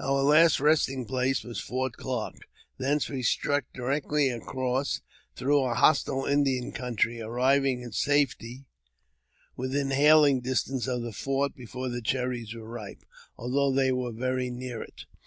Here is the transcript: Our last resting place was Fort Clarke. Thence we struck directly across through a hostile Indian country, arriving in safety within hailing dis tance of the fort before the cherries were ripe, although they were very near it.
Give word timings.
Our 0.00 0.22
last 0.22 0.60
resting 0.60 1.04
place 1.04 1.44
was 1.44 1.60
Fort 1.60 1.92
Clarke. 1.98 2.46
Thence 2.78 3.10
we 3.10 3.22
struck 3.22 3.66
directly 3.74 4.30
across 4.30 5.02
through 5.36 5.62
a 5.62 5.74
hostile 5.74 6.24
Indian 6.24 6.72
country, 6.72 7.20
arriving 7.20 7.82
in 7.82 7.92
safety 7.92 8.64
within 9.58 9.90
hailing 9.90 10.40
dis 10.40 10.64
tance 10.64 10.88
of 10.88 11.02
the 11.02 11.12
fort 11.12 11.54
before 11.54 11.90
the 11.90 12.00
cherries 12.00 12.54
were 12.54 12.66
ripe, 12.66 13.04
although 13.36 13.72
they 13.72 13.92
were 13.92 14.10
very 14.10 14.48
near 14.48 14.80
it. 14.80 15.04